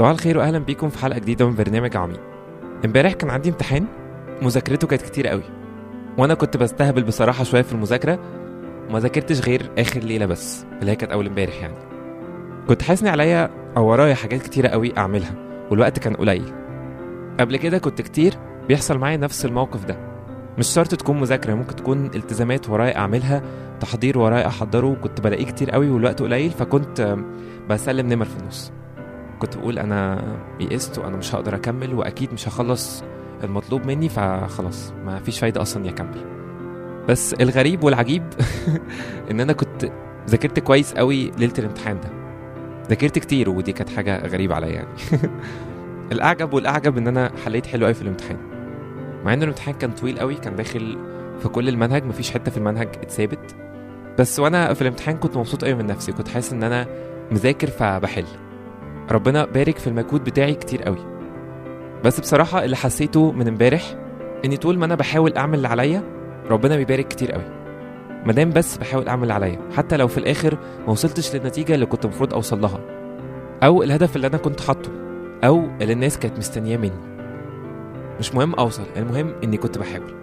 [0.00, 2.20] صباح الخير واهلا بيكم في حلقة جديدة من برنامج عميق.
[2.84, 3.86] امبارح كان عندي امتحان
[4.42, 5.42] مذاكرته كانت كتير قوي.
[6.18, 8.18] وأنا كنت بستهبل بصراحة شوية في المذاكرة
[8.88, 11.74] وما ذاكرتش غير آخر ليلة بس اللي هي كانت أول امبارح يعني.
[12.68, 15.34] كنت حاسس عليا أو ورايا حاجات كتيرة قوي أعملها
[15.70, 16.52] والوقت كان قليل.
[17.40, 18.34] قبل كده كنت كتير
[18.68, 19.96] بيحصل معايا نفس الموقف ده.
[20.58, 23.42] مش شرط تكون مذاكرة ممكن تكون التزامات ورايا أعملها
[23.80, 27.16] تحضير ورايا أحضره كنت بلاقيه كتير قوي والوقت قليل فكنت
[27.70, 28.72] بسلم نمر في النص.
[29.40, 30.22] كنت بقول أنا
[30.60, 33.04] يئست وأنا مش هقدر أكمل وأكيد مش هخلص
[33.44, 36.40] المطلوب مني فخلاص ما فيش فايدة أصلا اني اكمل
[37.08, 38.22] بس الغريب والعجيب
[39.30, 39.92] إن أنا كنت
[40.28, 42.10] ذاكرت كويس قوي ليلة الامتحان ده.
[42.88, 44.88] ذاكرت كتير ودي كانت حاجة غريبة عليا يعني.
[46.12, 48.36] الأعجب والأعجب إن أنا حليت حلو قوي في الامتحان.
[49.24, 50.98] مع ان الامتحان كان طويل قوي كان داخل
[51.40, 53.54] في كل المنهج مفيش حتة في المنهج اتثابت.
[54.18, 56.86] بس وأنا في الامتحان كنت مبسوط قوي من نفسي كنت حاسس إن أنا
[57.30, 58.26] مذاكر فبحل.
[59.10, 60.98] ربنا بارك في المجهود بتاعي كتير قوي.
[62.04, 63.94] بس بصراحة اللي حسيته من امبارح
[64.44, 66.02] إني طول ما أنا بحاول أعمل اللي عليا
[66.50, 67.44] ربنا بيبارك كتير قوي.
[68.26, 72.04] مادام بس بحاول أعمل اللي عليا حتى لو في الآخر ما وصلتش للنتيجة اللي كنت
[72.04, 72.80] المفروض أوصل لها.
[73.62, 74.90] أو الهدف اللي أنا كنت حاطه
[75.44, 77.10] أو اللي الناس كانت مستنياه مني.
[78.18, 80.14] مش مهم أوصل المهم إني كنت بحاول.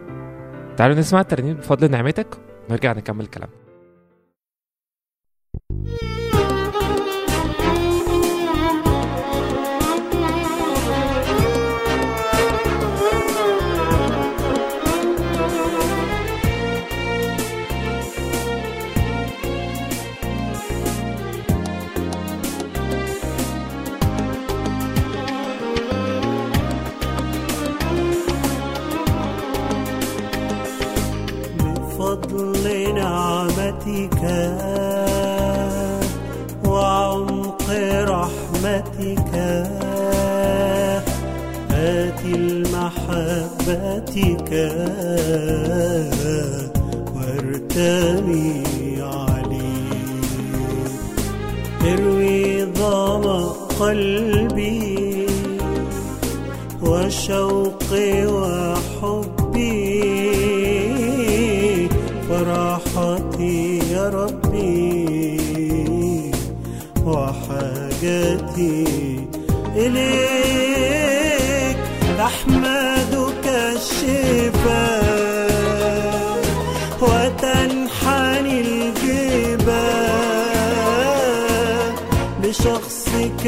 [0.78, 2.28] تعالوا نسمع الترنيم بفضل نعمتك
[2.70, 3.50] ونرجع نكمل كلام.
[33.88, 34.24] نعمتك
[36.66, 37.66] وعمق
[38.04, 39.34] رحمتك.
[41.72, 43.72] آت المحبتك
[47.16, 48.64] وارتمي
[49.02, 50.32] عليك
[51.84, 53.40] اروي ظما
[53.80, 55.28] قلبي
[56.82, 58.77] وشوقي وحبي
[69.88, 71.78] إليك
[72.20, 73.46] أحمدك
[73.78, 75.08] الشفاء
[77.02, 79.94] وتنحني الجبال
[82.44, 83.46] لشخصك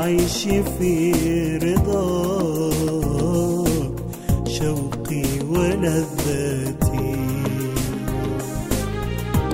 [0.07, 1.13] فعيشي في
[1.63, 2.87] رضاك
[4.49, 7.17] شوقي ولذتي.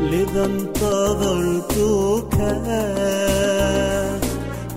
[0.00, 2.36] لذا انتظرتك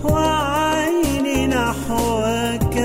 [0.04, 2.76] وعيني نحوك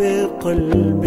[0.00, 1.04] وقرب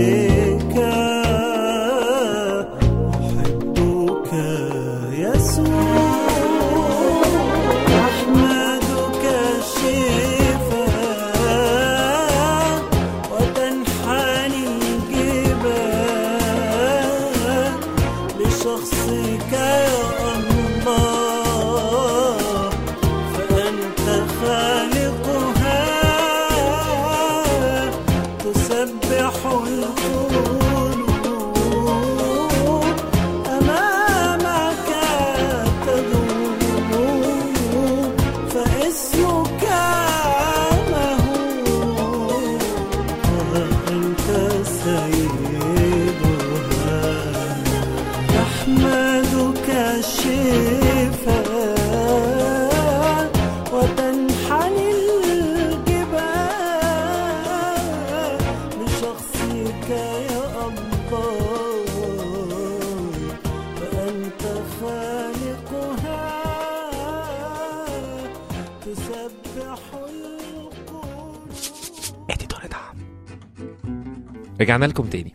[74.64, 75.34] رجعنا لكم تاني.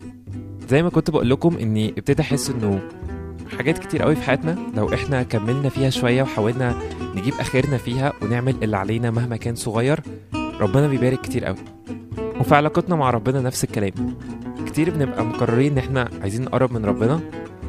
[0.68, 2.80] زي ما كنت بقول لكم إني ابتدي أحس إنه
[3.58, 6.78] حاجات كتير قوي في حياتنا لو إحنا كملنا فيها شوية وحاولنا
[7.16, 10.00] نجيب آخرنا فيها ونعمل اللي علينا مهما كان صغير
[10.60, 11.56] ربنا بيبارك كتير قوي
[12.40, 13.92] وفي علاقتنا مع ربنا نفس الكلام.
[14.66, 17.20] كتير بنبقى مقررين إن إحنا عايزين نقرب من ربنا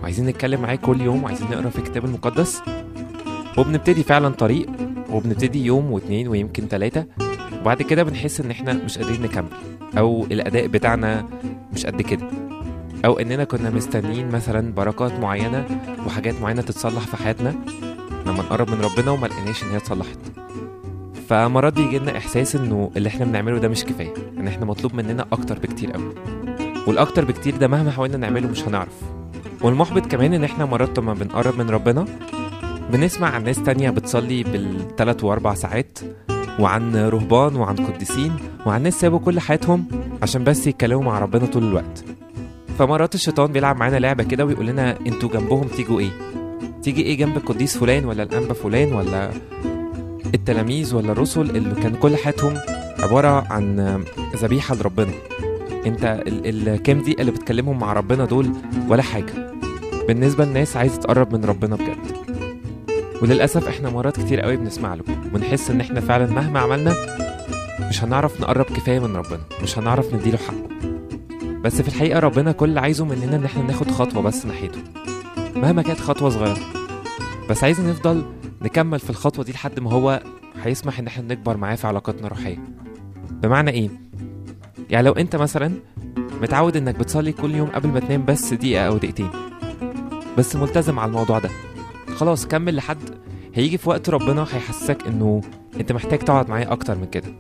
[0.02, 2.62] وعايزين نتكلم معاه كل يوم وعايزين نقرأ في الكتاب المقدس.
[3.58, 4.68] وبنبتدي فعلا طريق
[5.12, 7.06] وبنبتدي يوم واتنين ويمكن تلاتة
[7.62, 9.48] وبعد كده بنحس إن إحنا مش قادرين نكمل
[9.98, 11.26] أو الأداء بتاعنا
[11.74, 12.28] مش قد كده.
[13.06, 15.66] أو إننا كنا مستنيين مثلا بركات معينة
[16.06, 17.56] وحاجات معينة تتصلح في حياتنا
[18.26, 20.20] لما نقرب من ربنا وما لقيناش إن هي اتصلحت.
[21.30, 25.26] فمرات بيجي لنا إحساس إنه اللي إحنا بنعمله ده مش كفاية إن إحنا مطلوب مننا
[25.32, 26.14] أكتر بكتير قوي
[26.88, 28.94] والأكتر بكتير ده مهما حاولنا نعمله مش هنعرف.
[29.62, 32.06] والمحبط كمان إن إحنا مرات لما بنقرب من ربنا
[32.94, 36.00] بنسمع عن ناس تانية بتصلي بالثلاث وأربع ساعات
[36.60, 38.32] وعن رهبان وعن قديسين
[38.66, 39.86] وعن ناس سابوا كل حياتهم
[40.22, 42.04] عشان بس يتكلموا مع ربنا طول الوقت.
[42.80, 46.10] فمرات الشيطان بيلعب معانا لعبة كده ويقول لنا أنتوا جنبهم تيجوا إيه؟
[46.84, 49.32] تيجي إيه جنب القديس فلان ولا الأنبا فلان ولا
[50.36, 52.54] التلاميذ ولا الرسل اللي كان كل حياتهم
[53.00, 54.00] عبارة عن
[54.36, 55.12] ذبيحة لربنا؟
[55.86, 58.50] انت ال- الكام دقيقة اللي بتكلمهم مع ربنا دول
[58.90, 59.52] ولا حاجة.
[60.08, 62.39] بالنسبة للناس عايزة تقرب من ربنا بجد.
[63.22, 66.96] وللأسف إحنا مرات كتير قوي بنسمع له ونحس إن إحنا فعلا مهما عملنا
[67.90, 70.70] مش هنعرف نقرب كفاية من ربنا مش هنعرف نديله حقه.
[71.62, 74.80] بس في الحقيقة ربنا كل عايزه مننا إن إحنا ناخد خطوة بس ناحيته
[75.56, 76.58] مهما كانت خطوة صغيرة.
[77.50, 78.24] بس عايز نفضل
[78.62, 80.24] نكمل في الخطوة دي لحد ما هو
[80.64, 82.58] هيسمح إن إحنا نكبر معاه في علاقاتنا الروحية.
[83.32, 83.90] بمعنى إيه؟
[84.90, 85.72] يعني لو أنت مثلا
[86.42, 89.30] متعود إنك بتصلي كل يوم قبل ما تنام بس دقيقة أو دقيقتين
[90.38, 91.50] بس ملتزم على الموضوع ده
[92.20, 92.98] خلاص كمل لحد
[93.54, 95.42] هيجي في وقت ربنا هيحسسك إنه
[95.80, 97.34] أنت محتاج تقعد معاه أكتر من كده.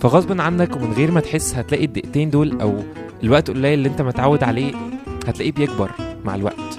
[0.00, 2.82] فغصب عنك ومن غير ما تحس هتلاقي الدقيقتين دول أو
[3.22, 4.74] الوقت القليل اللي أنت متعود عليه
[5.26, 5.90] هتلاقيه بيكبر
[6.24, 6.78] مع الوقت.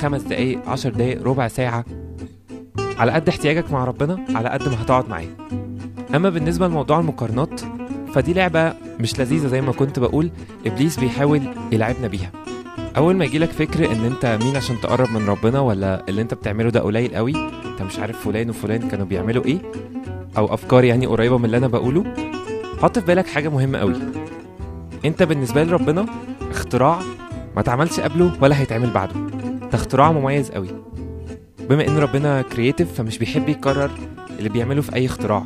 [0.00, 1.84] خمس دقايق عشر دقايق ربع ساعة.
[2.98, 5.28] على قد احتياجك مع ربنا على قد ما هتقعد معاه.
[6.14, 7.60] أما بالنسبة لموضوع المقارنات
[8.14, 10.30] فدي لعبة مش لذيذة زي ما كنت بقول
[10.66, 12.30] إبليس بيحاول يلعبنا بيها.
[12.96, 16.70] أول ما يجيلك فكر إن أنت مين عشان تقرب من ربنا ولا اللي أنت بتعمله
[16.70, 17.32] ده قليل قوي؟
[17.64, 19.58] أنت مش عارف فلان وفلان كانوا بيعملوا إيه؟
[20.38, 22.04] أو أفكار يعني قريبة من اللي أنا بقوله؟
[22.82, 23.94] حط في بالك حاجة مهمة قوي.
[25.04, 26.06] أنت بالنسبة لربنا
[26.50, 26.98] اختراع
[27.54, 29.14] ما اتعملش قبله ولا هيتعمل بعده.
[29.60, 30.68] ده اختراع مميز قوي.
[31.70, 33.90] بما إن ربنا كرييتيف فمش بيحب يكرر
[34.38, 35.44] اللي بيعمله في أي اختراع.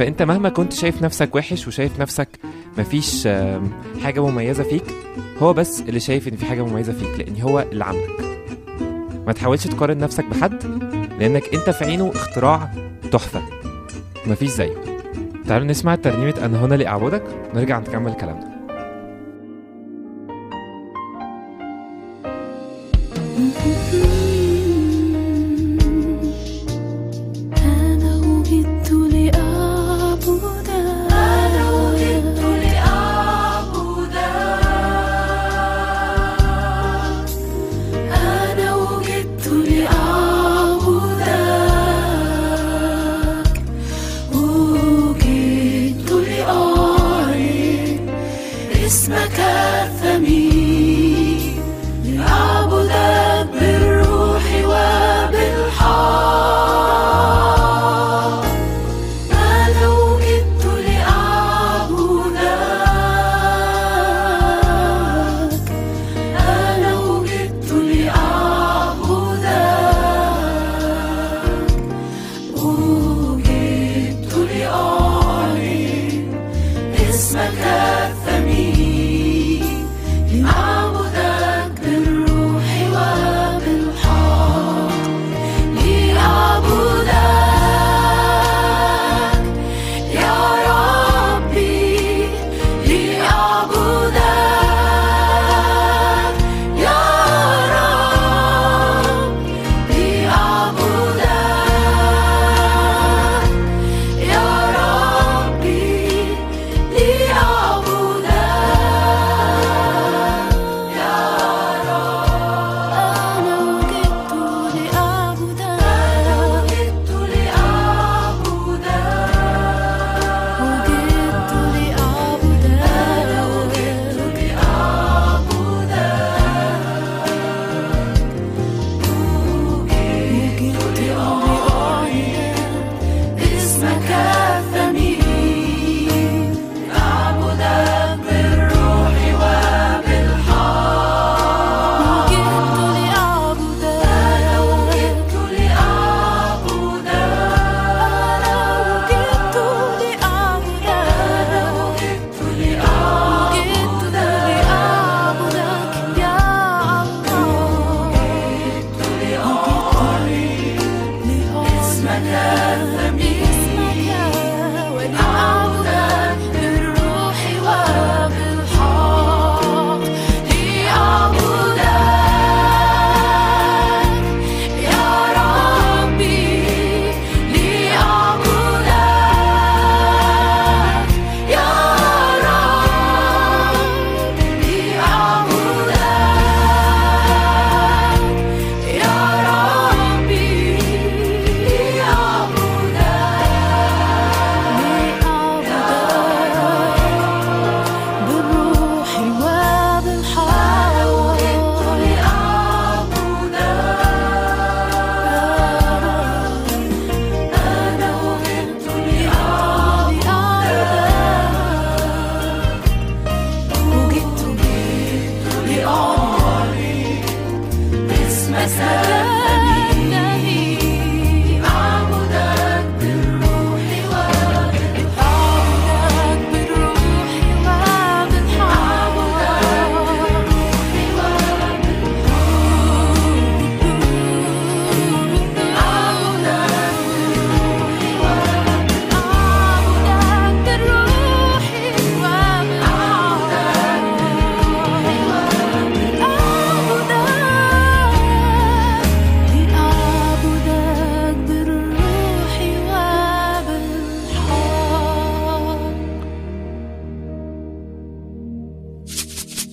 [0.00, 2.28] فأنت مهما كنت شايف نفسك وحش وشايف نفسك
[2.78, 3.28] مفيش
[4.02, 4.84] حاجة مميزة فيك
[5.38, 8.40] هو بس اللي شايف إن في حاجة مميزة فيك لأن هو اللي عاملك.
[9.26, 10.64] ما تحاولش تقارن نفسك بحد
[11.18, 12.70] لأنك أنت في عينه اختراع
[13.12, 13.42] تحفة.
[14.26, 14.74] مفيش زيه.
[15.46, 18.60] تعالوا نسمع ترنيمة أنا هنا لاعبدك ونرجع نكمل كلامنا.
[23.36, 23.76] أنا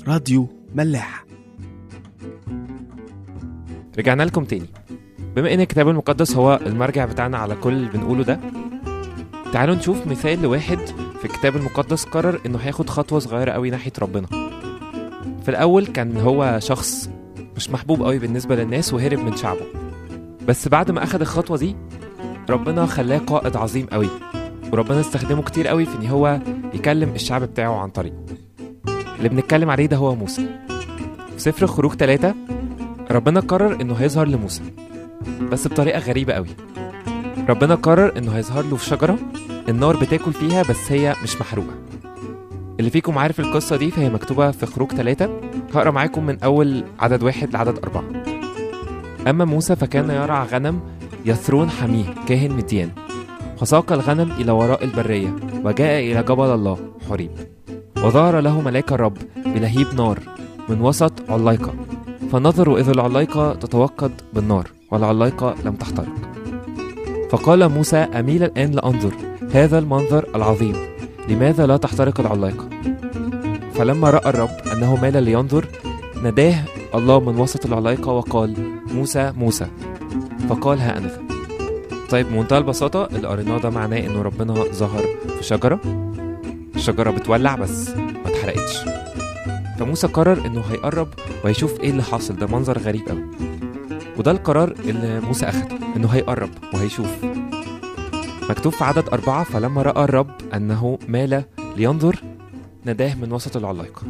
[0.08, 1.26] راديو ملاح
[3.98, 4.66] رجعنا لكم تاني.
[5.36, 8.40] بما إن الكتاب المقدس هو المرجع بتاعنا على كل اللي بنقوله ده
[9.54, 10.80] تعالوا نشوف مثال لواحد
[11.20, 14.28] في الكتاب المقدس قرر إنه هياخد خطوة صغيرة قوي ناحية ربنا.
[15.44, 17.10] في الأول كان هو شخص
[17.56, 19.66] مش محبوب قوي بالنسبة للناس وهرب من شعبه.
[20.48, 21.76] بس بعد ما أخد الخطوة دي
[22.50, 24.10] ربنا خلاه قائد عظيم قوي
[24.74, 26.40] وربنا استخدمه كتير قوي في إن هو
[26.74, 28.18] يكلم الشعب بتاعه عن طريقه
[29.18, 30.48] اللي بنتكلم عليه ده هو موسى.
[31.34, 32.36] في سفر الخروج ثلاثة
[33.12, 34.62] ربنا قرر إنه هيظهر لموسى
[35.52, 36.48] بس بطريقة غريبة قوي.
[37.50, 39.18] ربنا قرر إنه هيظهر له في شجرة
[39.70, 41.74] النار بتاكل فيها بس هي مش محروقة.
[42.80, 45.30] اللي فيكم عارف القصة دي فهي مكتوبة في خروج ثلاثة
[45.74, 48.04] هقرأ معاكم من أول عدد واحد لعدد أربعة.
[49.28, 50.80] أما موسى فكان يرعى غنم
[51.26, 52.90] يثرون حميه كاهن مديان.
[53.60, 56.78] فساق الغنم إلى وراء البرية وجاء إلى جبل الله
[57.10, 57.32] حريب.
[58.04, 60.20] وظهر له ملاك الرب بلهيب نار
[60.70, 61.74] من وسط علايقة
[62.32, 66.16] فنظروا إذ العلايقة تتوقد بالنار والعلايقة لم تحترق.
[67.30, 69.12] فقال موسى أميل الآن لأنظر
[69.52, 70.76] هذا المنظر العظيم.
[71.30, 72.70] لماذا لا تحترق العلايقة
[73.74, 75.66] فلما رأى الرب أنه مال لينظر
[76.24, 76.64] ناداه
[76.96, 78.54] الله من وسط العلايقة وقال
[78.94, 79.68] موسى موسى.
[80.50, 81.12] فقال ها أنا.
[82.10, 85.04] طيب بمنتهى البساطة اللي قريناه ده معناه إنه ربنا ظهر
[85.38, 86.07] في شجرة؟
[86.90, 88.78] الشجرة بتولع بس ما اتحرقتش.
[89.80, 91.08] فموسى قرر إنه هيقرب
[91.44, 92.36] وهيشوف إيه اللي حاصل.
[92.36, 93.24] ده منظر غريب قوي
[94.18, 97.08] وده القرار اللي موسى أخده إنه هيقرب وهيشوف.
[98.50, 101.44] مكتوب في عدد أربعة فلما رأى الرب أنه مال
[101.78, 102.24] لينظر
[102.86, 104.02] ناداه من وسط العلايقة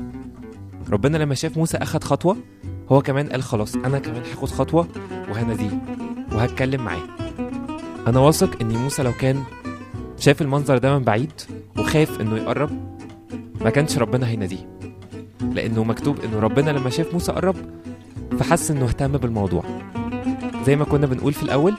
[0.90, 2.38] ربنا لما شاف موسى أخد خطوة
[2.92, 4.88] هو كمان قال خلاص أنا كمان هاخد خطوة
[5.30, 5.82] وهناديه
[6.32, 7.04] وهتكلم معاه.
[8.08, 9.44] أنا واثق إن موسى لو كان
[10.20, 11.32] شاف المنظر ده من بعيد
[11.80, 12.70] وخاف إنه يقرب
[13.62, 14.78] ما كانش ربنا هيناديه.
[15.54, 17.56] لأنه مكتوب إنه ربنا لما شاف موسى قرب
[18.40, 19.64] فحس إنه اهتم بالموضوع.
[20.66, 21.76] زي ما كنا بنقول في الأول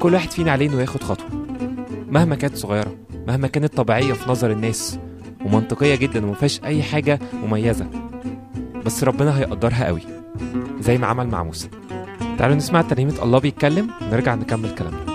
[0.00, 1.26] كل واحد فينا عليه إنه ياخد خطوة.
[2.08, 2.96] مهما كانت صغيرة
[3.28, 4.98] مهما كانت طبيعية في نظر الناس
[5.44, 7.86] ومنطقية جدا ومفيهاش أي حاجة مميزة
[8.86, 10.00] بس ربنا هيقدرها قوي
[10.80, 11.68] زي ما عمل مع موسى.
[12.38, 15.05] تعالوا نسمع ترنيمة الله بيتكلم ونرجع نكمل كلامنا.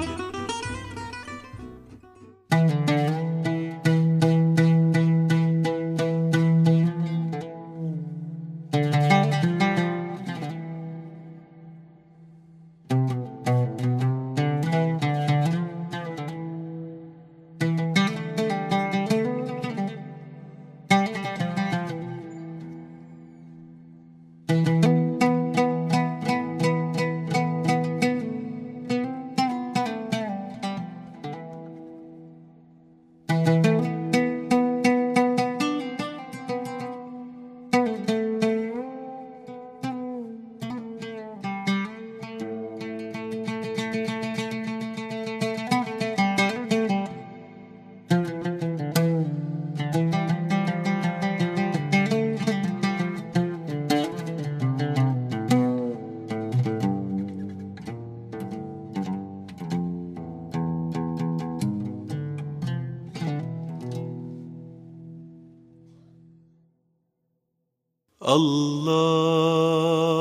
[68.21, 70.11] الله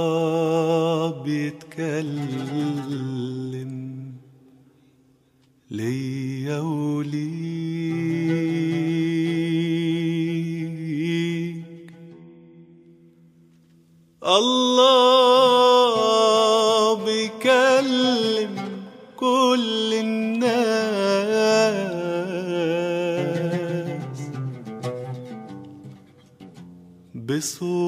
[1.22, 2.50] بيتكلم
[5.70, 7.20] ليا وليك.
[15.10, 15.84] الله
[17.04, 18.54] بيكلم
[19.16, 20.60] كل الناس
[27.14, 27.79] بصوت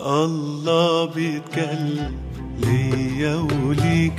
[0.00, 2.12] الله بيتكلم
[2.60, 4.12] ليا وليك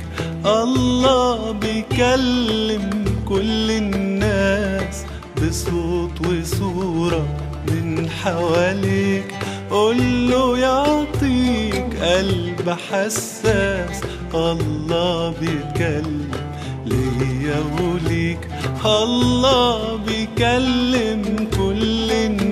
[0.46, 5.04] الله بيكلم كل الناس
[5.36, 7.26] بصوت وصورة
[7.68, 9.34] من حواليك.
[9.70, 14.00] قول له يعطيك قلب حساس
[14.34, 16.30] الله بيتكلم
[16.86, 18.48] ليا وليك
[18.86, 22.43] الله بيكلم كل الناس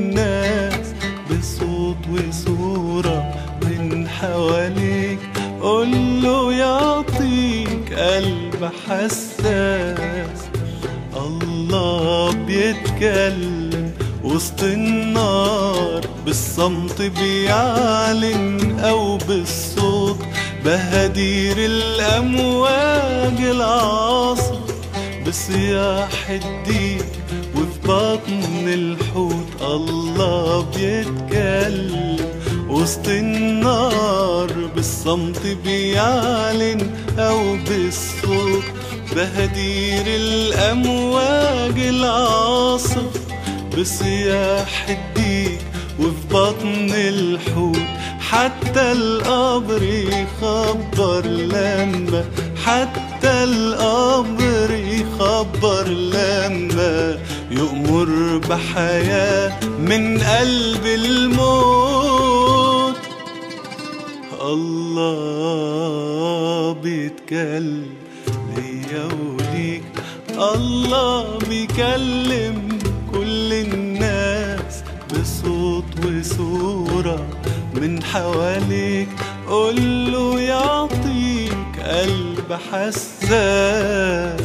[4.22, 5.18] حواليك
[5.60, 5.90] قول
[6.22, 10.40] له يعطيك قلب حساس.
[11.16, 13.90] الله بيتكلم
[14.24, 20.18] وسط النار بالصمت بيعلن أو بالصوت.
[20.64, 24.58] بهدير الأمواج العاصف
[25.26, 27.12] بصياح الديك
[27.56, 29.62] وفي بطن الحوت.
[29.62, 32.41] الله بيتكلم
[32.82, 38.64] وسط النار بالصمت بيعلن أو بالصوت
[39.16, 43.20] بهدير الأمواج العاصف
[43.78, 45.60] بصياح الديك
[46.00, 47.76] وفي بطن الحوت.
[48.20, 52.24] حتى القبر يخبر لما
[52.64, 57.18] حتى القبر يخبر لما
[57.50, 62.31] يؤمر بحياة من قلب الموت.
[64.42, 65.52] الله
[66.72, 67.86] بيتكلم
[68.56, 69.84] ليا وليك
[70.38, 72.78] الله بيكلم
[73.12, 77.26] كل الناس بصوت وصورة
[77.74, 79.08] من حواليك.
[79.48, 84.42] قول له يعطيك قلب حساس.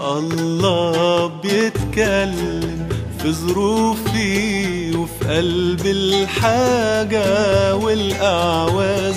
[0.00, 3.96] الله بيتكلم في ظروفي.
[3.96, 4.75] وفي
[5.28, 9.14] قلب الحاجة والأعواز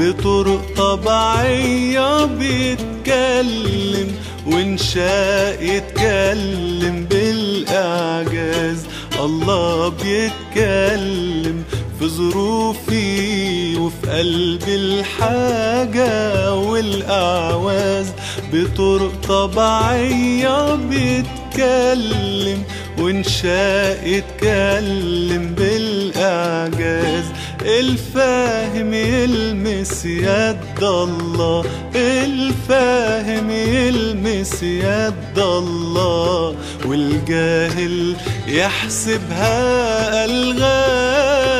[0.00, 4.12] بطرق طبيعية بيتكلم
[4.46, 8.78] وانشاء يتكلم بالإعجاز.
[9.20, 11.64] الله بيتكلم
[11.98, 18.06] في ظروفي وفي قلب الحاجة والأعواز
[18.52, 22.62] بطرق طبيعية بيتكلم
[23.02, 27.24] وانشاء يتكلم بالإعجاز.
[27.62, 31.64] الفاهم يلمس يد الله.
[31.94, 36.56] الفاهم يلمس يد الله.
[36.86, 38.16] والجاهل
[38.48, 41.52] يحسبها ألغام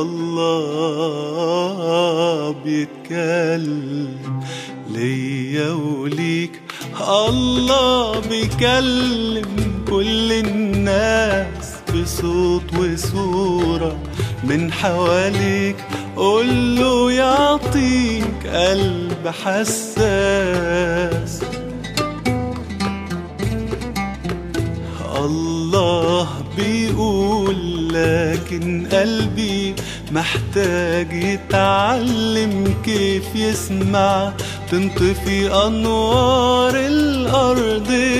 [0.00, 1.28] الله
[2.64, 4.08] بيتكلم
[4.90, 6.60] ليا وليك.
[7.08, 13.96] الله بيكلم كل الناس بصوت وصورة
[14.44, 15.76] من حواليك.
[16.16, 20.08] قوله يعطيك قلب حساس.
[25.16, 29.74] الله بيقول لكن قلبي
[30.12, 34.32] محتاج يتعلم كيف يسمع.
[34.70, 38.10] تنطفي أنوار الأرضيات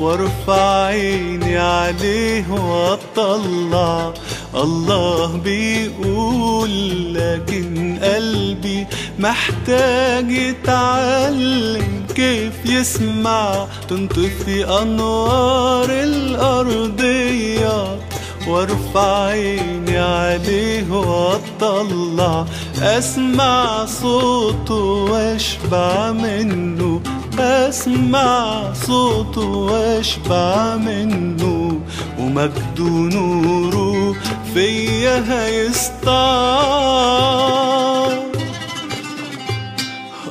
[0.00, 4.12] وارفع عيني عليه وأطلع.
[4.54, 6.70] الله بيقول
[7.14, 8.86] لكن قلبي
[9.18, 13.66] محتاج يتعلم كيف يسمع.
[13.88, 17.26] تنطفي أنوار الأرضيات
[18.48, 22.46] وارفع عيني عليه واطلع
[22.82, 24.74] أسمع صوته
[25.10, 27.00] وأشبع منه.
[27.38, 31.80] أسمع صوته وأشبع منه.
[32.18, 34.16] ومجد نوره
[34.54, 36.56] فيا هيسطع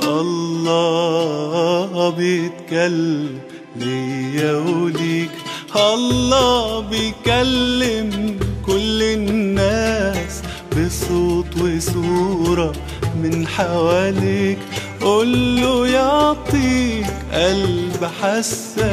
[0.04, 3.40] الله بيتكلم
[3.76, 5.32] ليا وليك.
[5.76, 12.74] الله بيكلم كل الناس بصوت وصورة
[13.16, 14.60] من حواليك.
[15.02, 18.86] قوله يعطيك قلب حساس.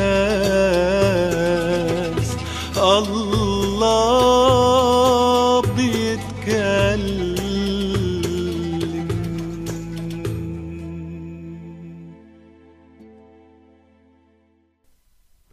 [2.76, 3.22] الله
[5.62, 7.32] بيتكلم.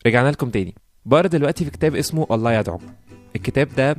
[0.06, 0.76] رجعنا لكم تاني.
[1.10, 2.80] بقرا دلوقتي في كتاب اسمه الله يدعو.
[3.36, 3.96] الكتاب ده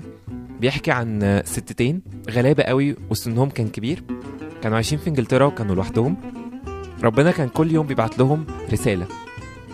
[0.60, 4.02] بيحكي عن ستتين غلابة قوي وسنهم كان كبير
[4.62, 6.16] كانوا عايشين في إنجلترا وكانوا لوحدهم.
[7.02, 9.06] ربنا كان كل يوم بيبعت لهم رسالة.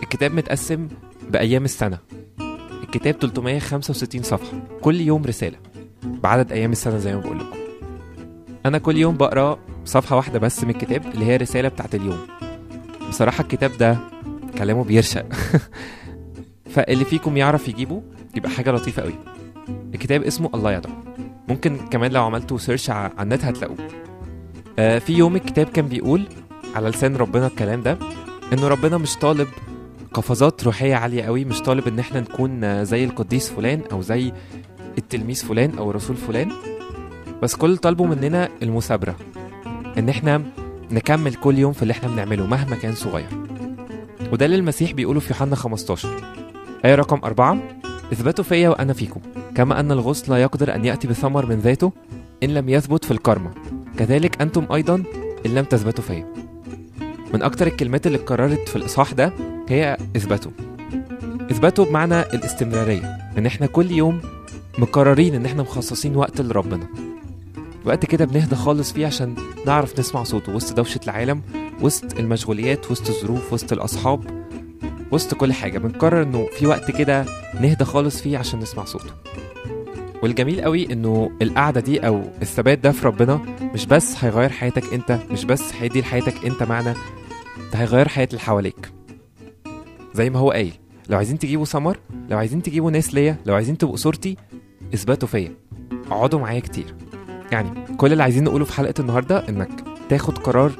[0.03, 0.87] الكتاب متقسم
[1.29, 1.97] بأيام السنة.
[2.83, 4.57] الكتاب 365 صفحة.
[4.81, 5.57] كل يوم رسالة.
[6.03, 7.57] بعدد أيام السنة زي ما بقول لكم.
[8.65, 12.19] أنا كل يوم بقرأ صفحة واحدة بس من الكتاب اللي هي الرسالة بتاعت اليوم.
[13.09, 13.97] بصراحة الكتاب ده
[14.57, 15.25] كلامه بيرشق.
[16.77, 18.01] فاللي فيكم يعرف يجيبه
[18.35, 19.13] يبقى حاجة لطيفة قوي.
[19.93, 20.93] الكتاب اسمه الله يدعو.
[21.47, 23.77] ممكن كمان لو عملتوا سيرش على النت هتلاقوه.
[24.79, 26.23] آه في يوم الكتاب كان بيقول
[26.75, 27.97] على لسان ربنا الكلام ده
[28.53, 29.47] انه ربنا مش طالب
[30.13, 34.33] قفزات روحية عالية قوي مش طالب إن إحنا نكون زي القديس فلان أو زي
[34.97, 36.51] التلميذ فلان أو الرسول فلان.
[37.43, 39.15] بس كل طالبه مننا المثابرة
[39.97, 40.43] إن إحنا
[40.91, 43.29] نكمل كل يوم في اللي إحنا بنعمله مهما كان صغير.
[44.31, 46.37] وده اللي المسيح بيقوله في يوحنا 15
[46.85, 47.57] آية رقم؟ أربعة.
[48.13, 49.21] اثبتوا فيا وأنا فيكم.
[49.55, 51.91] كما أن الغصن لا يقدر أن يأتي بثمر من ذاته
[52.43, 53.51] إن لم يثبت في الكرمة.
[53.97, 55.03] كذلك أنتم أيضا
[55.45, 56.33] إن لم تثبتوا فيا.
[57.33, 59.33] من أكتر الكلمات اللي اتكررت في الإصحاح ده
[59.69, 60.51] هي اثبتوا.
[61.51, 64.21] اثبتوا بمعنى الاستمرارية إن إحنا كل يوم
[64.77, 66.87] مقررين إن إحنا مخصصين وقت لربنا.
[67.85, 69.35] وقت كده بنهدى خالص فيه عشان
[69.65, 71.41] نعرف نسمع صوته وسط دوشة العالم
[71.81, 74.46] وسط المشغوليات وسط الظروف وسط الأصحاب.
[75.11, 75.77] وسط كل حاجة.
[75.77, 77.25] بنقرر إنه في وقت كده
[77.61, 79.11] نهدى خالص فيه عشان نسمع صوته.
[80.23, 83.35] والجميل قوي إنه القعدة دي أو الثبات ده في ربنا
[83.73, 86.93] مش بس هيغير حياتك أنت مش بس هيدي لحياتك أنت معنى
[87.73, 88.91] ده هيغير حياة اللي حواليك.
[90.13, 90.73] زي ما هو قايل
[91.09, 94.37] لو عايزين تجيبوا سمر لو عايزين تجيبوا ناس ليا لو عايزين تبقوا صورتي
[94.93, 95.51] اثبتوا فيا.
[96.11, 96.95] اقعدوا معايا كتير.
[97.51, 99.69] يعني كل اللي عايزين نقوله في حلقة النهاردة إنك
[100.09, 100.71] تاخد قرار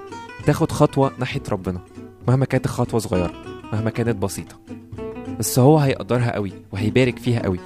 [0.46, 1.82] تاخد خطوة ناحية ربنا
[2.28, 3.47] مهما كانت الخطوة صغيرة.
[3.74, 4.56] مهما كانت بسيطة.
[5.40, 7.60] بس هو هيقدرها قوي وهيبارك فيها قوي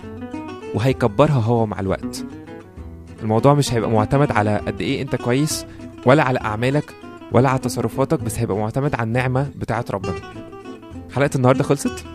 [0.73, 2.25] وهيكبرها هو مع الوقت.
[3.21, 5.65] الموضوع مش هيبقى معتمد على قد إيه أنت كويس
[6.05, 6.95] ولا على أعمالك
[7.31, 10.13] ولا على تصرفاتك بس هيبقى معتمد على النعمة بتاعة ربنا.
[11.15, 12.05] حلقة النهاردة خلصت؟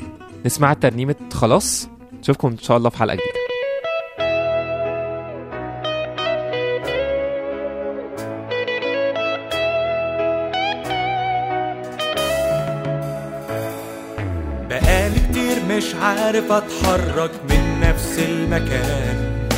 [0.46, 1.88] نسمع ترنيمة خلاص.
[2.20, 3.45] نشوفكم إن شاء الله في حلقة جديدة.
[15.76, 19.48] مش عارف أتحرك من نفس المكان.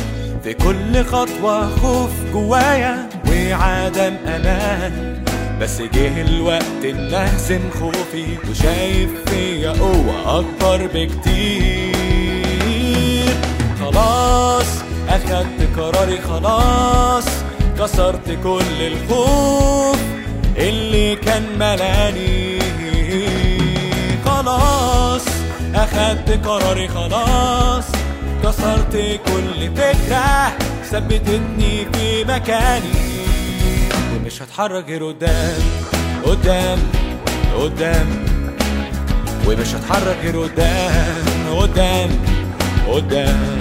[0.43, 5.23] في كل خطوة خوف جوايا وعدم أمان
[5.61, 12.15] بس جه الوقت إن اهزم خوفي وشايف فيا قوة أكبر بكتير.
[13.79, 14.67] خلاص
[15.09, 17.25] أخدت قراري خلاص
[17.79, 19.99] كسرت كل الخوف
[20.57, 22.48] اللي كان ملاني.
[25.75, 27.85] اخدت قراري خلاص.
[28.43, 30.57] كسرت كل فكرة.
[30.91, 32.93] ثبتتني في مكاني.
[34.15, 35.61] ومش هتحرك غير قدام.
[36.25, 36.79] قدام.
[37.59, 38.07] قدام.
[39.47, 41.15] ومش هتحرك غير قدام.
[41.59, 42.09] قدام.
[42.87, 43.59] قدام.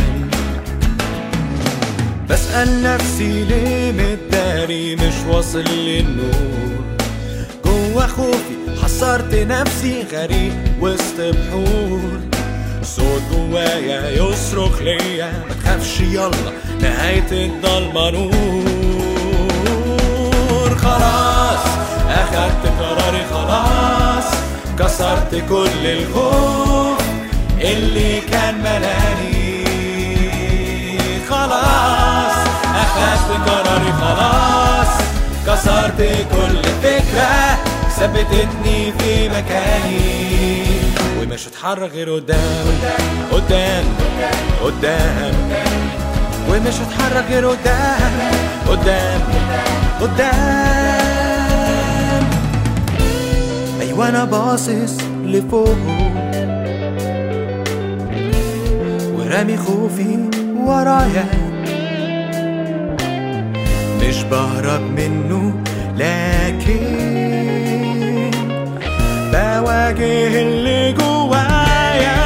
[2.31, 6.85] بسأل نفسي ليه متداري مش واصل للنور.
[7.65, 8.58] جوا خوفي
[8.99, 12.21] حصرت نفسي غريق وسط بحور.
[12.83, 18.39] صوت جوايا يصرخ ليا ما تخافش يلا نهاية الضلمة نور
[20.77, 21.65] خلاص
[22.09, 24.25] أخدت قراري خلاص
[24.79, 27.03] كسرت كل الخوف
[27.61, 29.65] اللي كان ملاني.
[31.31, 34.93] خلاص أخدت قراري خلاص
[35.47, 36.01] كسرت
[36.33, 37.68] كل فكرة
[37.99, 40.63] ثبتتني في مكاني.
[41.21, 42.67] ومش هتحرك غير قدام.
[43.33, 43.85] قدام.
[44.65, 45.35] قدام.
[46.51, 48.13] ومش هتحرك غير قدام.
[48.69, 49.21] قدام.
[50.01, 50.29] قدام.
[53.81, 55.79] أيوه أنا باصص لفوق.
[59.15, 60.19] ورامي خوفي
[60.57, 61.27] ورايا.
[64.03, 65.55] مش بهرب منه
[65.97, 67.28] لكن
[69.79, 72.19] بواجه اللي جوايا.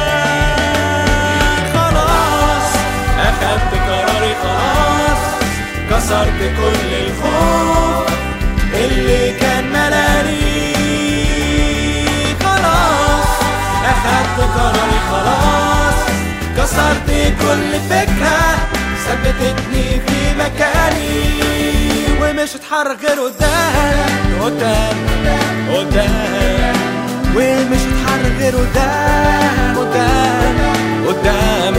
[1.73, 2.69] خلاص
[3.19, 5.21] أخدت قراري خلاص.
[5.89, 8.07] كسرت كل الخوف
[8.73, 10.73] اللي كان ملاني
[12.43, 13.29] خلاص
[13.85, 15.99] أخدت قراري خلاص.
[16.57, 17.09] كسرت
[17.41, 18.39] كل فكرة
[19.05, 21.23] ثبتتني في مكاني.
[22.21, 24.97] ومش هتحرك غير قدام قدام
[25.73, 26.73] قدام.
[27.35, 30.57] ومش هتحرك غير قدام قدام
[31.07, 31.73] قدام.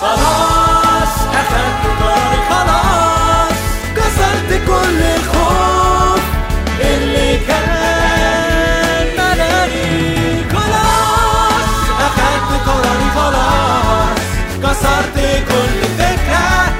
[0.00, 3.56] خلاص أخدت قراري خلاص.
[3.96, 6.22] كسرت كل الخوف
[6.80, 7.62] اللي كان
[14.62, 15.16] كسرت
[15.48, 16.72] كل فكرة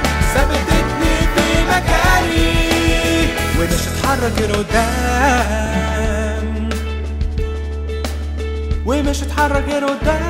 [1.35, 3.27] في مكاني.
[3.59, 5.82] ومش هتحرك قدام.
[9.13, 10.23] ومش هتحرك غير قدام.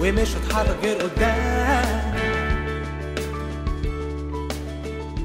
[0.00, 2.14] ومش هتحرك غير قدام.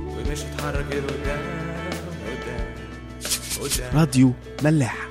[0.08, 1.40] ومش هتحرك غير قدام.
[3.62, 4.00] قدام.
[4.00, 5.07] راديو ملاح.